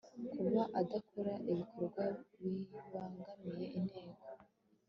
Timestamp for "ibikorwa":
1.49-2.03